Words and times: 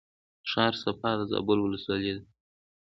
ښار 0.51 0.73
صفا 0.83 1.11
د 1.19 1.21
زابل 1.31 1.57
ولسوالۍ 1.61 2.11
ده 2.17 2.23